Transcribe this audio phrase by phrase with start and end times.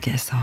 [0.00, 0.36] 속에서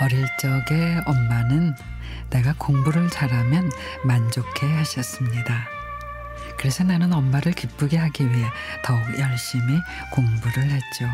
[0.00, 1.74] 어릴 적에 엄마는
[2.30, 3.70] 내가 공부를 잘하면
[4.04, 5.75] 만족해 하셨습니다.
[6.66, 8.44] 그래서 나는 엄마를 기쁘게 하기 위해
[8.82, 9.78] 더욱 열심히
[10.10, 11.08] 공부를 했죠.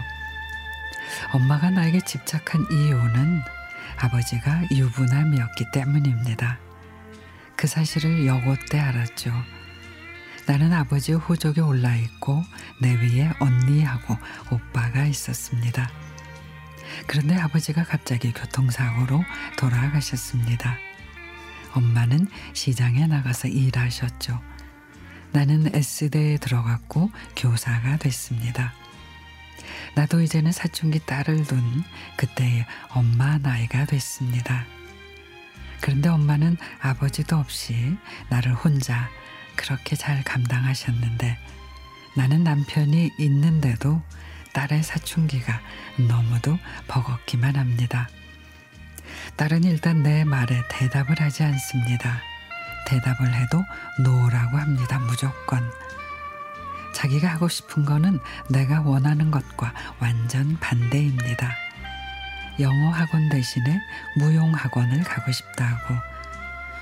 [1.34, 3.42] 엄마가 나에게 집착한 이유는
[3.98, 6.58] 아버지가 유부남이었기 때문입니다.
[7.54, 9.30] 그 사실을 여고 때 알았죠.
[10.46, 12.42] 나는 아버지의 호적에 올라 있고
[12.80, 14.16] 내 위에 언니하고
[14.50, 15.90] 오빠가 있었습니다.
[17.06, 19.22] 그런데 아버지가 갑자기 교통사고로
[19.58, 20.78] 돌아가셨습니다.
[21.74, 24.51] 엄마는 시장에 나가서 일하셨죠.
[25.32, 28.72] 나는 S대에 들어갔고 교사가 됐습니다.
[29.94, 31.84] 나도 이제는 사춘기 딸을 둔
[32.16, 34.64] 그때의 엄마 나이가 됐습니다.
[35.80, 37.96] 그런데 엄마는 아버지도 없이
[38.28, 39.10] 나를 혼자
[39.56, 41.38] 그렇게 잘 감당하셨는데
[42.16, 44.02] 나는 남편이 있는데도
[44.52, 45.60] 딸의 사춘기가
[46.08, 46.58] 너무도
[46.88, 48.08] 버겁기만 합니다.
[49.36, 52.31] 딸은 일단 내 말에 대답을 하지 않습니다.
[52.92, 53.64] 대답을 해도
[54.00, 54.98] no라고 합니다.
[54.98, 55.62] 무조건.
[56.92, 61.56] 자기가 하고 싶은 거는 내가 원하는 것과 완전 반대입니다.
[62.60, 63.80] 영어 학원 대신에
[64.18, 65.94] 무용 학원을 가고 싶다고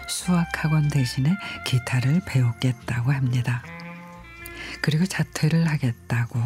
[0.09, 1.33] 수학 학원 대신에
[1.65, 3.63] 기타를 배우겠다고 합니다.
[4.83, 6.41] 그리고 자퇴를 하겠다고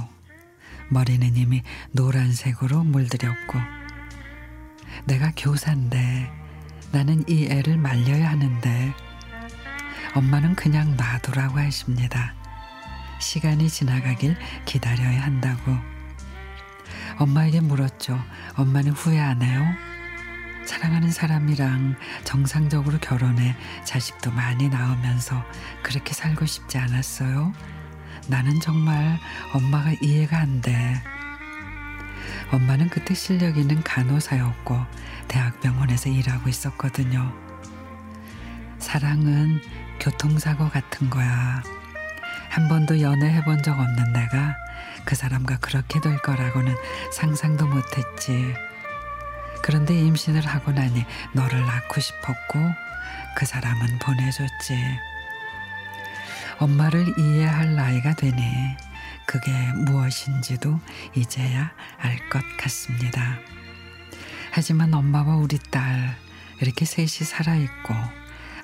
[0.91, 1.62] 머리는 이미
[1.93, 3.59] 노란색으로 물들였고
[5.06, 6.31] 내가 교사인데
[6.93, 8.94] 나는 이 애를 말려야 하는데
[10.15, 12.35] 엄마는 그냥 놔두라고 하십니다.
[13.19, 15.77] 시간이 지나가길 기다려야 한다고.
[17.19, 18.21] 엄마에게 물었죠.
[18.57, 19.65] 엄마는 후회 안 해요?
[20.67, 25.45] 사랑하는 사람이랑 정상적으로 결혼해 자식도 많이 낳으면서
[25.83, 27.53] 그렇게 살고 싶지 않았어요?
[28.29, 29.19] 나는 정말
[29.53, 31.03] 엄마가 이해가 안 돼.
[32.53, 34.79] 엄마는 그때 실력 있는 간호사였고
[35.27, 37.33] 대학병원에서 일하고 있었거든요.
[38.79, 39.61] 사랑은
[40.04, 41.62] 교통사고 같은 거야.
[42.50, 44.54] 한 번도 연애해 본 적 없는 내가
[45.06, 46.75] 그 사람과 그렇게 될 거라고는
[47.10, 48.54] 상상도 못했지.
[49.62, 52.59] 그런데 임신을 하고 나니 너를 낳고 싶었고
[53.34, 54.76] 그 사람은 보내줬지.
[56.59, 58.76] 엄마를 이해할 나이가 되니
[59.26, 59.50] 그게
[59.86, 60.78] 무엇인지도
[61.15, 63.38] 이제야 알 것 같습니다.
[64.53, 66.15] 하지만 엄마와 우리 딸
[66.60, 67.94] 이렇게 셋이 살아있고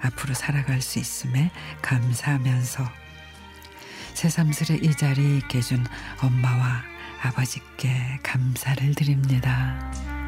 [0.03, 1.51] 앞으로 살아갈 수 있음에
[1.83, 2.85] 감사하면서
[4.15, 5.87] 새삼스레 이 자리에 해준
[6.23, 6.83] 엄마와
[7.23, 10.20] 아버지께 감사를 드립니다.